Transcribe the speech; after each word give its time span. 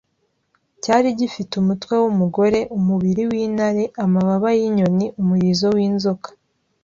Cyari 0.83 1.09
gifite 1.19 1.51
umutwe 1.61 1.93
wumugore, 2.03 2.59
umubiri 2.77 3.21
wintare, 3.31 3.83
amababa 4.03 4.49
yinyoni, 4.59 5.05
umurizo 5.21 5.67
winzoka 5.75 6.29